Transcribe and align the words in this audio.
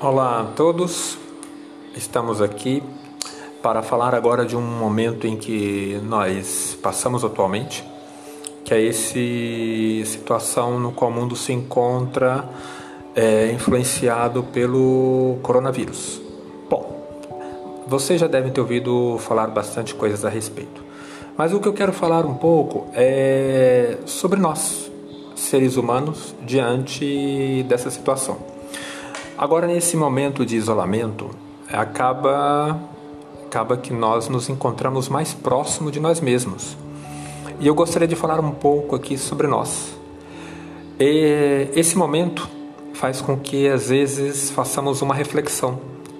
Olá 0.00 0.42
a 0.42 0.44
todos, 0.44 1.18
estamos 1.96 2.40
aqui 2.40 2.80
para 3.60 3.82
falar 3.82 4.14
agora 4.14 4.46
de 4.46 4.56
um 4.56 4.60
momento 4.60 5.26
em 5.26 5.36
que 5.36 6.00
nós 6.04 6.78
passamos 6.80 7.24
atualmente, 7.24 7.84
que 8.64 8.72
é 8.72 8.86
essa 8.86 9.18
situação 10.08 10.78
no 10.78 10.92
qual 10.92 11.10
o 11.10 11.14
mundo 11.14 11.34
se 11.34 11.52
encontra 11.52 12.48
é, 13.12 13.50
influenciado 13.50 14.44
pelo 14.44 15.38
coronavírus. 15.42 16.22
Bom, 16.70 17.84
vocês 17.88 18.20
já 18.20 18.28
devem 18.28 18.52
ter 18.52 18.60
ouvido 18.60 19.18
falar 19.18 19.48
bastante 19.48 19.96
coisas 19.96 20.24
a 20.24 20.28
respeito, 20.28 20.80
mas 21.36 21.52
o 21.52 21.58
que 21.58 21.66
eu 21.66 21.72
quero 21.72 21.92
falar 21.92 22.24
um 22.24 22.34
pouco 22.34 22.86
é 22.94 23.98
sobre 24.06 24.38
nós, 24.38 24.92
seres 25.34 25.76
humanos, 25.76 26.36
diante 26.46 27.64
dessa 27.64 27.90
situação. 27.90 28.57
Agora, 29.38 29.68
nesse 29.68 29.96
momento 29.96 30.44
de 30.44 30.56
isolamento, 30.56 31.30
acaba, 31.72 32.76
acaba 33.46 33.76
que 33.76 33.92
nós 33.92 34.28
nos 34.28 34.48
encontramos 34.48 35.08
mais 35.08 35.32
próximo 35.32 35.92
de 35.92 36.00
nós 36.00 36.20
mesmos. 36.20 36.76
E 37.60 37.68
eu 37.68 37.72
gostaria 37.72 38.08
de 38.08 38.16
falar 38.16 38.40
um 38.40 38.50
pouco 38.50 38.96
aqui 38.96 39.16
sobre 39.16 39.46
nós. 39.46 39.96
E 40.98 41.68
esse 41.72 41.96
momento 41.96 42.50
faz 42.94 43.20
com 43.20 43.36
que 43.36 43.68
às 43.68 43.90
vezes 43.90 44.50
façamos 44.50 45.02
uma 45.02 45.14
reflexão 45.14 45.78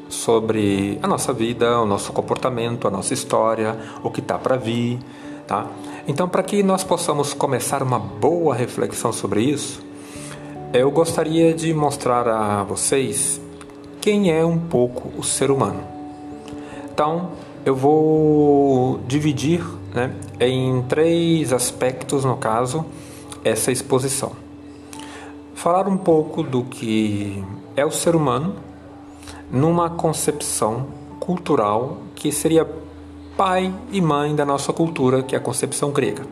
sobre 0.08 0.96
a 1.02 1.08
nossa 1.08 1.32
vida, 1.32 1.80
o 1.80 1.86
nosso 1.86 2.12
comportamento, 2.12 2.86
a 2.86 2.90
nossa 2.90 3.12
história, 3.12 3.76
o 4.00 4.12
que 4.12 4.20
está 4.20 4.38
para 4.38 4.54
vir, 4.56 5.00
tá? 5.44 5.66
Então, 6.06 6.28
para 6.28 6.44
que 6.44 6.62
nós 6.62 6.84
possamos 6.84 7.34
começar 7.34 7.82
uma 7.82 7.98
boa 7.98 8.54
reflexão 8.54 9.12
sobre 9.12 9.42
isso, 9.42 9.87
eu 10.72 10.90
gostaria 10.90 11.54
de 11.54 11.72
mostrar 11.72 12.28
a 12.28 12.62
vocês 12.62 13.40
quem 14.02 14.30
é 14.30 14.44
um 14.44 14.58
pouco 14.58 15.10
o 15.18 15.22
ser 15.22 15.50
humano. 15.50 15.82
Então, 16.92 17.30
eu 17.64 17.74
vou 17.74 19.00
dividir 19.06 19.64
né, 19.94 20.14
em 20.38 20.82
três 20.82 21.52
aspectos, 21.54 22.24
no 22.24 22.36
caso, 22.36 22.84
essa 23.42 23.72
exposição. 23.72 24.32
Falar 25.54 25.88
um 25.88 25.96
pouco 25.96 26.42
do 26.42 26.62
que 26.62 27.42
é 27.74 27.84
o 27.84 27.90
ser 27.90 28.14
humano 28.14 28.56
numa 29.50 29.88
concepção 29.88 30.86
cultural 31.18 31.98
que 32.14 32.30
seria 32.30 32.68
pai 33.36 33.72
e 33.90 34.00
mãe 34.02 34.36
da 34.36 34.44
nossa 34.44 34.72
cultura, 34.72 35.22
que 35.22 35.34
é 35.34 35.38
a 35.38 35.40
concepção 35.40 35.90
grega. 35.92 36.24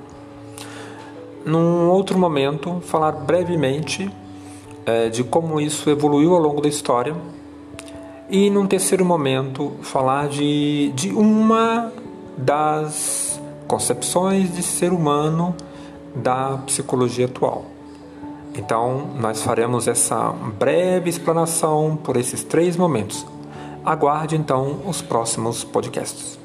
Num 1.45 1.89
outro 1.89 2.19
momento, 2.19 2.83
falar 2.83 3.13
brevemente 3.13 4.11
é, 4.87 5.09
de 5.09 5.25
como 5.25 5.61
isso 5.61 5.91
evoluiu 5.91 6.33
ao 6.35 6.41
longo 6.41 6.63
da 6.63 6.69
história. 6.69 7.15
E, 8.31 8.49
num 8.49 8.67
terceiro 8.67 9.05
momento, 9.05 9.75
falar 9.83 10.29
de, 10.29 10.93
de 10.95 11.11
uma 11.11 11.93
das 12.37 13.41
concepções 13.67 14.55
de 14.55 14.63
ser 14.63 14.93
humano 14.93 15.55
da 16.15 16.59
psicologia 16.67 17.27
atual. 17.27 17.67
Então, 18.55 19.11
nós 19.21 19.43
faremos 19.43 19.87
essa 19.87 20.33
breve 20.59 21.11
explanação 21.11 21.99
por 22.03 22.17
esses 22.17 22.43
três 22.43 22.77
momentos. 22.77 23.27
Aguarde 23.85 24.35
então 24.35 24.81
os 24.87 25.03
próximos 25.03 25.63
podcasts. 25.63 26.39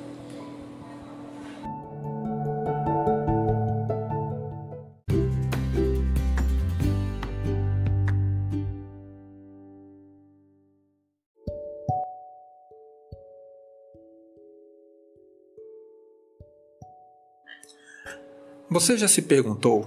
Você 18.73 18.97
já 18.97 19.05
se 19.05 19.21
perguntou 19.23 19.85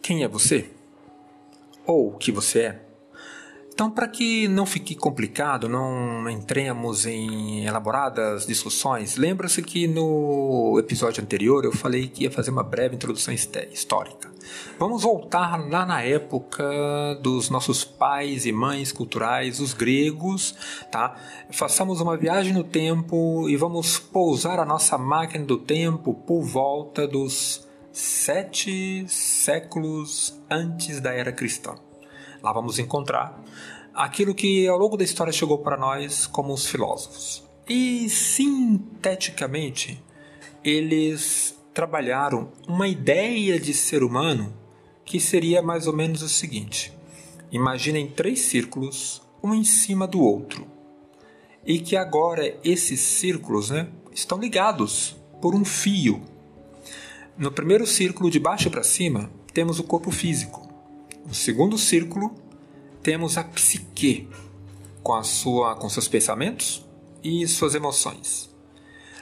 quem 0.00 0.22
é 0.22 0.28
você? 0.28 0.70
Ou 1.84 2.10
o 2.10 2.16
que 2.16 2.30
você 2.30 2.60
é? 2.60 2.82
Então, 3.74 3.90
para 3.90 4.06
que 4.06 4.46
não 4.46 4.64
fique 4.64 4.94
complicado, 4.94 5.68
não 5.68 6.30
entremos 6.30 7.04
em 7.04 7.66
elaboradas 7.66 8.46
discussões, 8.46 9.16
lembra-se 9.16 9.60
que 9.60 9.88
no 9.88 10.76
episódio 10.78 11.20
anterior 11.20 11.64
eu 11.64 11.72
falei 11.72 12.06
que 12.06 12.22
ia 12.22 12.30
fazer 12.30 12.52
uma 12.52 12.62
breve 12.62 12.94
introdução 12.94 13.34
histórica. 13.34 14.30
Vamos 14.78 15.02
voltar 15.02 15.68
lá 15.68 15.84
na 15.84 16.00
época 16.00 16.64
dos 17.20 17.50
nossos 17.50 17.82
pais 17.82 18.46
e 18.46 18.52
mães 18.52 18.92
culturais, 18.92 19.58
os 19.58 19.74
gregos, 19.74 20.54
tá? 20.92 21.16
Façamos 21.50 22.00
uma 22.00 22.16
viagem 22.16 22.52
no 22.52 22.62
tempo 22.62 23.48
e 23.48 23.56
vamos 23.56 23.98
pousar 23.98 24.60
a 24.60 24.64
nossa 24.64 24.96
máquina 24.96 25.44
do 25.44 25.58
tempo 25.58 26.14
por 26.14 26.42
volta 26.42 27.04
dos 27.04 27.66
sete 27.96 29.06
séculos 29.08 30.38
antes 30.50 31.00
da 31.00 31.14
era 31.14 31.32
cristã. 31.32 31.76
Lá 32.42 32.52
vamos 32.52 32.78
encontrar 32.78 33.42
aquilo 33.94 34.34
que 34.34 34.68
ao 34.68 34.76
longo 34.76 34.98
da 34.98 35.04
história 35.04 35.32
chegou 35.32 35.56
para 35.60 35.78
nós 35.78 36.26
como 36.26 36.52
os 36.52 36.66
filósofos. 36.66 37.42
E 37.66 38.06
sinteticamente, 38.10 40.04
eles 40.62 41.58
trabalharam 41.72 42.52
uma 42.68 42.86
ideia 42.86 43.58
de 43.58 43.72
ser 43.72 44.02
humano 44.02 44.52
que 45.02 45.18
seria 45.18 45.62
mais 45.62 45.86
ou 45.86 45.94
menos 45.94 46.20
o 46.20 46.28
seguinte: 46.28 46.92
imaginem 47.50 48.08
três 48.08 48.40
círculos, 48.40 49.22
um 49.42 49.54
em 49.54 49.64
cima 49.64 50.06
do 50.06 50.20
outro, 50.20 50.66
e 51.64 51.78
que 51.78 51.96
agora 51.96 52.58
esses 52.62 53.00
círculos 53.00 53.70
né, 53.70 53.88
estão 54.12 54.38
ligados 54.38 55.16
por 55.40 55.54
um 55.54 55.64
fio 55.64 56.35
no 57.38 57.52
primeiro 57.52 57.86
círculo, 57.86 58.30
de 58.30 58.38
baixo 58.38 58.70
para 58.70 58.82
cima, 58.82 59.30
temos 59.52 59.78
o 59.78 59.84
corpo 59.84 60.10
físico. 60.10 60.66
No 61.26 61.34
segundo 61.34 61.76
círculo, 61.76 62.34
temos 63.02 63.36
a 63.36 63.44
psique, 63.44 64.26
com, 65.02 65.12
a 65.12 65.22
sua, 65.22 65.76
com 65.76 65.86
seus 65.88 66.08
pensamentos 66.08 66.82
e 67.22 67.46
suas 67.46 67.74
emoções. 67.74 68.48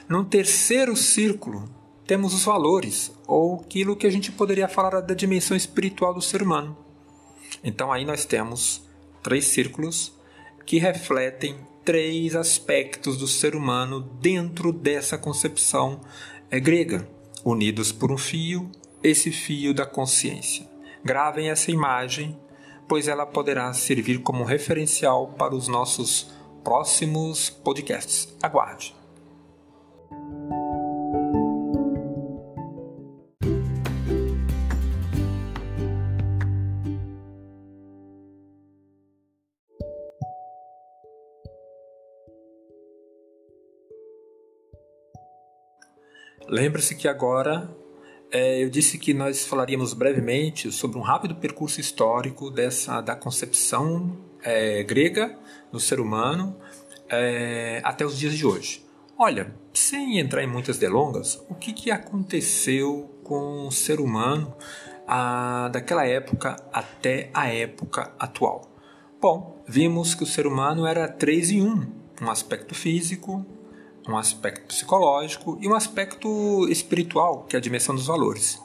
No 0.07 0.23
terceiro 0.23 0.95
círculo, 0.95 1.69
temos 2.07 2.33
os 2.33 2.45
valores, 2.45 3.11
ou 3.27 3.59
aquilo 3.59 3.97
que 3.97 4.07
a 4.07 4.11
gente 4.11 4.31
poderia 4.31 4.69
falar 4.69 5.01
da 5.01 5.13
dimensão 5.13 5.57
espiritual 5.57 6.13
do 6.13 6.21
ser 6.21 6.41
humano. 6.41 6.77
Então 7.63 7.91
aí 7.91 8.05
nós 8.05 8.23
temos 8.23 8.83
três 9.21 9.45
círculos 9.45 10.13
que 10.65 10.77
refletem 10.77 11.57
três 11.83 12.33
aspectos 12.33 13.17
do 13.17 13.27
ser 13.27 13.55
humano 13.55 13.99
dentro 14.21 14.71
dessa 14.71 15.17
concepção 15.17 15.99
é, 16.49 16.59
grega 16.59 17.14
unidos 17.45 17.91
por 17.91 18.11
um 18.11 18.17
fio, 18.17 18.71
esse 19.03 19.31
fio 19.31 19.71
da 19.71 19.85
consciência. 19.85 20.67
Gravem 21.03 21.49
essa 21.49 21.69
imagem, 21.69 22.35
pois 22.87 23.07
ela 23.07 23.27
poderá 23.27 23.71
servir 23.73 24.23
como 24.23 24.43
referencial 24.43 25.27
para 25.37 25.53
os 25.53 25.67
nossos 25.67 26.31
próximos 26.63 27.51
podcasts. 27.51 28.35
Aguarde! 28.41 29.04
Lembre-se 46.47 46.95
que 46.95 47.07
agora 47.07 47.69
é, 48.31 48.63
eu 48.63 48.69
disse 48.69 48.97
que 48.97 49.13
nós 49.13 49.45
falaríamos 49.45 49.93
brevemente 49.93 50.71
sobre 50.71 50.97
um 50.97 51.01
rápido 51.01 51.35
percurso 51.35 51.79
histórico 51.79 52.51
dessa 52.51 53.01
da 53.01 53.15
concepção 53.15 54.17
é, 54.43 54.83
grega 54.83 55.37
do 55.71 55.79
ser 55.79 55.99
humano 55.99 56.55
é, 57.09 57.81
até 57.83 58.05
os 58.05 58.17
dias 58.17 58.35
de 58.35 58.45
hoje. 58.45 58.85
Olha, 59.17 59.55
sem 59.73 60.19
entrar 60.19 60.43
em 60.43 60.47
muitas 60.47 60.77
delongas, 60.77 61.41
o 61.49 61.55
que, 61.55 61.71
que 61.73 61.89
aconteceu 61.89 63.09
com 63.23 63.67
o 63.67 63.71
ser 63.71 63.99
humano 63.99 64.53
a, 65.07 65.69
daquela 65.71 66.05
época 66.05 66.57
até 66.71 67.29
a 67.33 67.47
época 67.47 68.13
atual? 68.19 68.69
Bom, 69.19 69.63
vimos 69.67 70.13
que 70.13 70.23
o 70.23 70.27
ser 70.27 70.45
humano 70.45 70.85
era 70.85 71.07
três 71.07 71.49
em 71.49 71.61
um, 71.61 71.89
um 72.21 72.29
aspecto 72.29 72.75
físico, 72.75 73.45
um 74.07 74.17
aspecto 74.17 74.67
psicológico 74.67 75.57
e 75.61 75.67
um 75.67 75.73
aspecto 75.73 76.67
espiritual, 76.69 77.45
que 77.49 77.55
é 77.55 77.59
a 77.59 77.61
dimensão 77.61 77.95
dos 77.95 78.07
valores. 78.07 78.61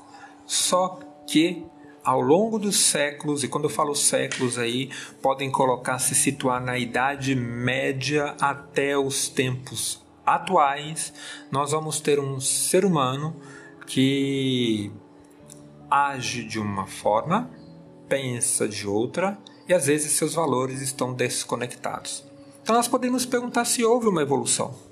Só 0.46 1.00
que 1.26 1.64
ao 2.02 2.20
longo 2.20 2.58
dos 2.58 2.76
séculos, 2.76 3.44
e 3.44 3.48
quando 3.48 3.64
eu 3.64 3.70
falo 3.70 3.94
séculos 3.94 4.58
aí, 4.58 4.90
podem 5.20 5.50
colocar 5.50 5.98
se 5.98 6.14
situar 6.14 6.62
na 6.62 6.78
Idade 6.78 7.34
Média 7.34 8.34
até 8.40 8.96
os 8.96 9.28
tempos 9.28 10.00
atuais, 10.24 11.12
nós 11.50 11.72
vamos 11.72 12.00
ter 12.00 12.18
um 12.18 12.40
ser 12.40 12.84
humano 12.84 13.36
que 13.86 14.90
age 15.90 16.44
de 16.44 16.58
uma 16.58 16.86
forma, 16.86 17.50
pensa 18.08 18.68
de 18.68 18.86
outra 18.86 19.38
e 19.68 19.74
às 19.74 19.86
vezes 19.86 20.12
seus 20.12 20.34
valores 20.34 20.80
estão 20.80 21.12
desconectados. 21.12 22.24
Então 22.62 22.74
nós 22.74 22.88
podemos 22.88 23.26
perguntar 23.26 23.64
se 23.64 23.84
houve 23.84 24.08
uma 24.08 24.22
evolução. 24.22 24.89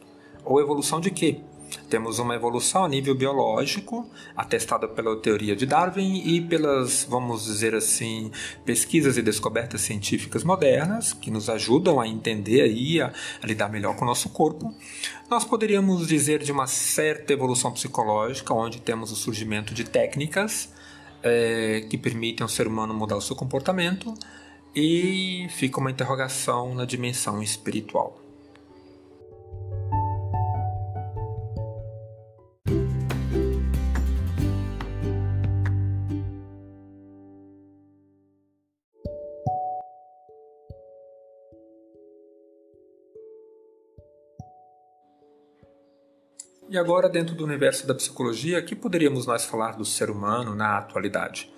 Ou 0.48 0.62
evolução 0.62 0.98
de 0.98 1.10
quê? 1.10 1.42
Temos 1.90 2.18
uma 2.18 2.34
evolução 2.34 2.82
a 2.82 2.88
nível 2.88 3.14
biológico, 3.14 4.08
atestada 4.34 4.88
pela 4.88 5.14
teoria 5.20 5.54
de 5.54 5.66
Darwin 5.66 6.22
e 6.24 6.40
pelas, 6.40 7.06
vamos 7.06 7.44
dizer 7.44 7.74
assim, 7.74 8.30
pesquisas 8.64 9.18
e 9.18 9.22
descobertas 9.22 9.82
científicas 9.82 10.44
modernas, 10.44 11.12
que 11.12 11.30
nos 11.30 11.50
ajudam 11.50 12.00
a 12.00 12.08
entender 12.08 12.66
e 12.72 12.98
a, 12.98 13.12
a 13.42 13.46
lidar 13.46 13.68
melhor 13.68 13.94
com 13.94 14.06
o 14.06 14.08
nosso 14.08 14.30
corpo. 14.30 14.74
Nós 15.28 15.44
poderíamos 15.44 16.06
dizer 16.08 16.42
de 16.42 16.50
uma 16.50 16.66
certa 16.66 17.34
evolução 17.34 17.70
psicológica, 17.70 18.54
onde 18.54 18.80
temos 18.80 19.12
o 19.12 19.16
surgimento 19.16 19.74
de 19.74 19.84
técnicas 19.84 20.72
é, 21.22 21.84
que 21.90 21.98
permitem 21.98 22.42
ao 22.42 22.48
ser 22.48 22.66
humano 22.66 22.94
mudar 22.94 23.16
o 23.16 23.20
seu 23.20 23.36
comportamento, 23.36 24.14
e 24.74 25.46
fica 25.50 25.78
uma 25.78 25.90
interrogação 25.90 26.74
na 26.74 26.86
dimensão 26.86 27.42
espiritual. 27.42 28.27
E 46.70 46.76
agora, 46.76 47.08
dentro 47.08 47.34
do 47.34 47.44
universo 47.44 47.86
da 47.86 47.94
psicologia, 47.94 48.60
que 48.60 48.76
poderíamos 48.76 49.26
nós 49.26 49.46
falar 49.46 49.76
do 49.76 49.86
ser 49.86 50.10
humano 50.10 50.54
na 50.54 50.76
atualidade? 50.76 51.50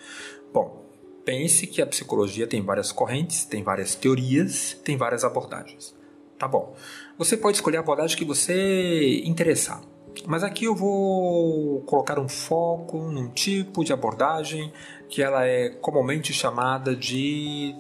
Bom, 0.53 0.87
pense 1.25 1.67
que 1.67 1.83
a 1.83 1.87
psicologia 1.87 2.47
tem 2.47 2.63
várias 2.63 2.93
correntes, 2.93 3.45
tem 3.45 3.63
várias 3.65 3.97
teorias, 3.97 4.79
tem 4.85 4.97
várias 4.97 5.25
abordagens. 5.25 5.97
Tá 6.39 6.47
bom. 6.47 6.77
Você 7.19 7.37
pode 7.37 7.57
escolher 7.57 7.79
a 7.79 7.81
abordagem 7.81 8.17
que 8.17 8.25
você 8.25 9.21
interessar. 9.25 9.81
Mas 10.27 10.45
aqui 10.45 10.67
eu 10.67 10.77
vou 10.77 11.81
colocar 11.83 12.19
um 12.21 12.29
foco 12.29 12.99
num 13.11 13.29
tipo 13.31 13.85
de 13.85 13.93
abordagem 13.93 14.73
que 15.09 15.23
ela 15.23 15.45
é 15.45 15.71
comumente 15.71 16.33
chamada 16.33 16.95
de 16.95 17.75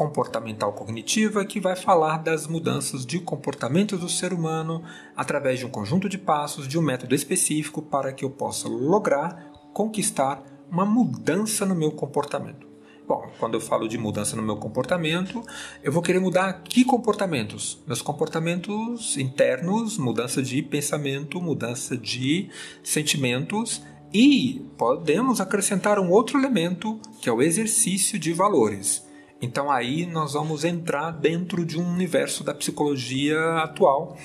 comportamental 0.00 0.72
cognitiva, 0.72 1.44
que 1.44 1.60
vai 1.60 1.76
falar 1.76 2.22
das 2.22 2.46
mudanças 2.46 3.04
de 3.04 3.18
comportamento 3.18 3.98
do 3.98 4.08
ser 4.08 4.32
humano 4.32 4.82
através 5.14 5.58
de 5.58 5.66
um 5.66 5.68
conjunto 5.68 6.08
de 6.08 6.16
passos, 6.16 6.66
de 6.66 6.78
um 6.78 6.82
método 6.82 7.14
específico 7.14 7.82
para 7.82 8.10
que 8.10 8.24
eu 8.24 8.30
possa 8.30 8.66
lograr 8.66 9.50
conquistar 9.74 10.42
uma 10.70 10.86
mudança 10.86 11.66
no 11.66 11.74
meu 11.74 11.92
comportamento. 11.92 12.66
Bom, 13.06 13.30
quando 13.38 13.54
eu 13.54 13.60
falo 13.60 13.86
de 13.86 13.98
mudança 13.98 14.34
no 14.34 14.42
meu 14.42 14.56
comportamento, 14.56 15.42
eu 15.82 15.92
vou 15.92 16.00
querer 16.00 16.18
mudar 16.18 16.62
que 16.62 16.82
comportamentos? 16.82 17.82
Meus 17.86 18.00
comportamentos 18.00 19.18
internos, 19.18 19.98
mudança 19.98 20.42
de 20.42 20.62
pensamento, 20.62 21.42
mudança 21.42 21.94
de 21.94 22.48
sentimentos 22.82 23.82
e 24.14 24.64
podemos 24.78 25.42
acrescentar 25.42 25.98
um 25.98 26.10
outro 26.10 26.38
elemento 26.38 26.98
que 27.20 27.28
é 27.28 27.32
o 27.32 27.42
exercício 27.42 28.18
de 28.18 28.32
valores. 28.32 29.09
Então 29.42 29.70
aí 29.70 30.04
nós 30.04 30.34
vamos 30.34 30.64
entrar 30.64 31.12
dentro 31.12 31.64
de 31.64 31.78
um 31.78 31.88
universo 31.90 32.44
da 32.44 32.52
psicologia 32.52 33.38
atual. 33.56 34.16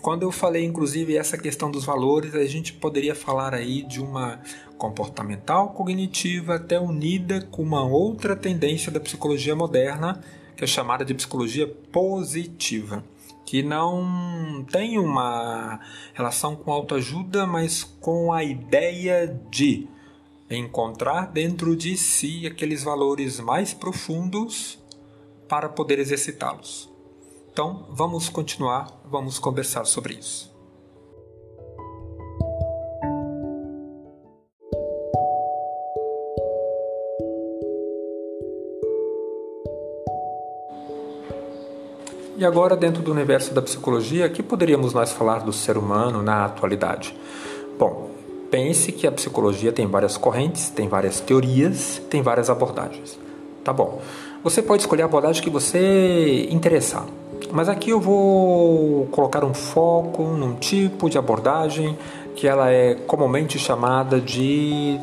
Quando 0.00 0.22
eu 0.22 0.32
falei 0.32 0.64
inclusive 0.64 1.16
essa 1.16 1.36
questão 1.36 1.70
dos 1.70 1.84
valores, 1.84 2.34
a 2.34 2.44
gente 2.46 2.72
poderia 2.72 3.14
falar 3.14 3.54
aí 3.54 3.82
de 3.82 4.00
uma 4.00 4.40
comportamental 4.78 5.68
cognitiva 5.70 6.54
até 6.54 6.80
unida 6.80 7.42
com 7.50 7.62
uma 7.62 7.84
outra 7.84 8.34
tendência 8.34 8.90
da 8.90 8.98
psicologia 8.98 9.54
moderna, 9.54 10.20
que 10.56 10.64
é 10.64 10.66
chamada 10.66 11.04
de 11.04 11.14
psicologia 11.14 11.68
positiva, 11.92 13.04
que 13.44 13.62
não 13.62 14.64
tem 14.72 14.98
uma 14.98 15.80
relação 16.14 16.56
com 16.56 16.72
autoajuda, 16.72 17.46
mas 17.46 17.84
com 17.84 18.32
a 18.32 18.42
ideia 18.42 19.38
de 19.50 19.86
encontrar 20.56 21.26
dentro 21.26 21.76
de 21.76 21.96
si 21.96 22.46
aqueles 22.46 22.82
valores 22.82 23.40
mais 23.40 23.72
profundos 23.72 24.78
para 25.48 25.68
poder 25.68 25.98
exercitá-los. 25.98 26.90
Então, 27.52 27.86
vamos 27.90 28.28
continuar, 28.28 29.02
vamos 29.04 29.38
conversar 29.38 29.84
sobre 29.84 30.14
isso. 30.14 30.52
E 42.42 42.44
agora, 42.44 42.76
dentro 42.76 43.02
do 43.02 43.12
universo 43.12 43.54
da 43.54 43.62
psicologia, 43.62 44.28
que 44.28 44.42
poderíamos 44.42 44.92
nós 44.92 45.12
falar 45.12 45.44
do 45.44 45.52
ser 45.52 45.76
humano 45.76 46.22
na 46.22 46.46
atualidade? 46.46 47.14
Bom, 47.78 48.11
pense 48.52 48.92
que 48.92 49.06
a 49.06 49.10
psicologia 49.10 49.72
tem 49.72 49.86
várias 49.86 50.18
correntes, 50.18 50.68
tem 50.68 50.86
várias 50.86 51.20
teorias, 51.20 52.02
tem 52.10 52.20
várias 52.20 52.50
abordagens. 52.50 53.18
Tá 53.64 53.72
bom. 53.72 54.02
Você 54.44 54.60
pode 54.60 54.82
escolher 54.82 55.02
a 55.02 55.04
abordagem 55.06 55.42
que 55.42 55.48
você 55.48 56.46
interessar. 56.50 57.06
Mas 57.50 57.70
aqui 57.70 57.90
eu 57.90 58.00
vou 58.00 59.06
colocar 59.06 59.42
um 59.42 59.54
foco 59.54 60.24
num 60.24 60.54
tipo 60.56 61.08
de 61.08 61.16
abordagem 61.16 61.96
que 62.36 62.46
ela 62.46 62.70
é 62.70 62.94
comumente 62.94 63.58
chamada 63.58 64.20
de 64.20 65.00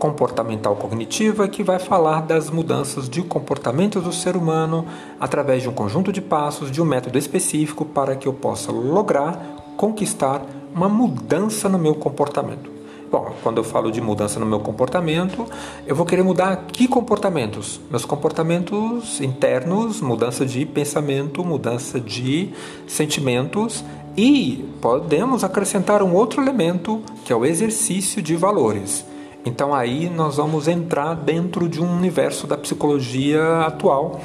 comportamental 0.00 0.74
cognitiva, 0.74 1.46
que 1.46 1.62
vai 1.62 1.78
falar 1.78 2.22
das 2.22 2.50
mudanças 2.50 3.08
de 3.08 3.22
comportamento 3.22 4.00
do 4.00 4.12
ser 4.12 4.36
humano 4.36 4.84
através 5.20 5.62
de 5.62 5.68
um 5.68 5.72
conjunto 5.72 6.12
de 6.12 6.20
passos, 6.20 6.70
de 6.72 6.82
um 6.82 6.84
método 6.84 7.18
específico 7.18 7.84
para 7.84 8.16
que 8.16 8.26
eu 8.26 8.32
possa 8.32 8.72
lograr 8.72 9.60
conquistar 9.76 10.42
uma 10.74 10.88
mudança 10.88 11.68
no 11.68 11.78
meu 11.78 11.94
comportamento. 11.94 12.79
Bom, 13.10 13.34
quando 13.42 13.56
eu 13.56 13.64
falo 13.64 13.90
de 13.90 14.00
mudança 14.00 14.38
no 14.38 14.46
meu 14.46 14.60
comportamento, 14.60 15.44
eu 15.84 15.96
vou 15.96 16.06
querer 16.06 16.22
mudar 16.22 16.66
que 16.72 16.86
comportamentos? 16.86 17.80
Meus 17.90 18.04
comportamentos 18.04 19.20
internos, 19.20 20.00
mudança 20.00 20.46
de 20.46 20.64
pensamento, 20.64 21.44
mudança 21.44 21.98
de 21.98 22.50
sentimentos 22.86 23.84
e 24.16 24.64
podemos 24.80 25.42
acrescentar 25.42 26.04
um 26.04 26.14
outro 26.14 26.40
elemento 26.40 27.02
que 27.24 27.32
é 27.32 27.36
o 27.36 27.44
exercício 27.44 28.22
de 28.22 28.36
valores. 28.36 29.04
Então 29.44 29.74
aí 29.74 30.08
nós 30.08 30.36
vamos 30.36 30.68
entrar 30.68 31.14
dentro 31.14 31.68
de 31.68 31.82
um 31.82 31.92
universo 31.92 32.46
da 32.46 32.56
psicologia 32.56 33.62
atual. 33.66 34.20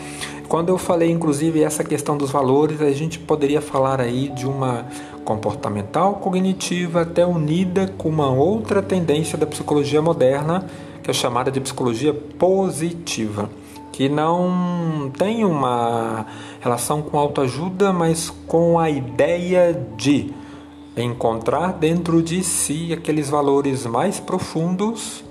Quando 0.48 0.70
eu 0.70 0.78
falei 0.78 1.10
inclusive 1.10 1.64
essa 1.64 1.84
questão 1.84 2.16
dos 2.18 2.30
valores, 2.30 2.82
a 2.82 2.92
gente 2.92 3.18
poderia 3.18 3.62
falar 3.62 4.00
aí 4.00 4.30
de 4.30 4.46
uma 4.46 4.86
comportamental 5.24 6.16
cognitiva 6.16 7.02
até 7.02 7.26
unida 7.26 7.92
com 7.98 8.10
uma 8.10 8.30
outra 8.30 8.82
tendência 8.82 9.38
da 9.38 9.48
psicologia 9.48 10.02
moderna, 10.02 10.66
que 11.02 11.10
é 11.10 11.14
chamada 11.14 11.50
de 11.52 11.60
psicologia 11.60 12.14
positiva, 12.14 13.50
que 13.92 14.08
não 14.08 15.12
tem 15.18 15.44
uma 15.44 16.28
relação 16.60 17.02
com 17.02 17.18
autoajuda, 17.18 17.92
mas 17.92 18.32
com 18.46 18.78
a 18.78 18.90
ideia 18.90 19.74
de 19.98 20.32
encontrar 20.96 21.74
dentro 21.74 22.22
de 22.22 22.44
si 22.44 22.94
aqueles 22.94 23.30
valores 23.30 23.86
mais 23.86 24.20
profundos 24.20 25.24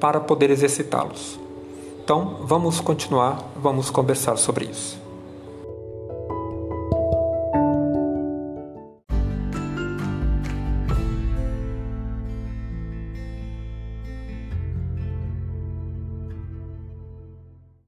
para 0.00 0.20
poder 0.20 0.50
exercitá-los. 0.50 1.38
Então, 2.10 2.38
vamos 2.40 2.80
continuar, 2.80 3.38
vamos 3.54 3.88
conversar 3.88 4.36
sobre 4.36 4.64
isso. 4.64 5.00